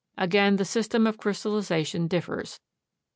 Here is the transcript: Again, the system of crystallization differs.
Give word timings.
Again, 0.17 0.55
the 0.55 0.65
system 0.65 1.05
of 1.05 1.19
crystallization 1.19 2.07
differs. 2.07 2.59